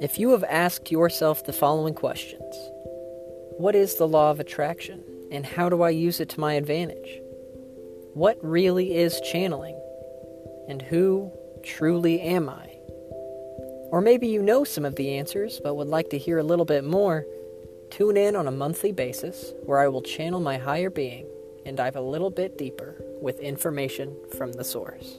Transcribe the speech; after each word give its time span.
If 0.00 0.16
you 0.16 0.30
have 0.30 0.44
asked 0.44 0.92
yourself 0.92 1.44
the 1.44 1.52
following 1.52 1.92
questions 1.92 2.54
What 3.56 3.74
is 3.74 3.96
the 3.96 4.06
law 4.06 4.30
of 4.30 4.38
attraction, 4.38 5.02
and 5.32 5.44
how 5.44 5.68
do 5.68 5.82
I 5.82 5.90
use 5.90 6.20
it 6.20 6.28
to 6.30 6.40
my 6.40 6.54
advantage? 6.54 7.20
What 8.14 8.38
really 8.40 8.94
is 8.94 9.20
channeling, 9.32 9.76
and 10.68 10.80
who 10.80 11.32
truly 11.64 12.20
am 12.20 12.48
I? 12.48 12.66
Or 13.90 14.00
maybe 14.00 14.28
you 14.28 14.40
know 14.40 14.62
some 14.62 14.84
of 14.84 14.94
the 14.94 15.14
answers 15.14 15.60
but 15.64 15.74
would 15.74 15.88
like 15.88 16.10
to 16.10 16.18
hear 16.18 16.38
a 16.38 16.44
little 16.44 16.64
bit 16.64 16.84
more. 16.84 17.26
Tune 17.90 18.16
in 18.16 18.36
on 18.36 18.46
a 18.46 18.52
monthly 18.52 18.92
basis 18.92 19.52
where 19.64 19.80
I 19.80 19.88
will 19.88 20.02
channel 20.02 20.38
my 20.38 20.58
higher 20.58 20.90
being 20.90 21.26
and 21.66 21.76
dive 21.76 21.96
a 21.96 22.00
little 22.00 22.30
bit 22.30 22.56
deeper 22.56 23.02
with 23.20 23.40
information 23.40 24.16
from 24.36 24.52
the 24.52 24.64
source. 24.64 25.18